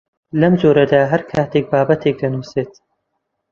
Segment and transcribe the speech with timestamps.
[0.39, 2.71] لەم جۆرەدا هەر کاتێک بابەتێک دەنووسیت